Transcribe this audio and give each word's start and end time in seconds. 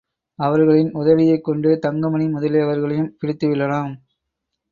அவர்களின் 0.39 0.89
உதவியைக்கொண்டு 0.93 1.69
தங்கமணி 1.79 2.25
முதலியவர்களையும் 2.27 3.11
பிடித்துவிடலாம். 3.19 3.93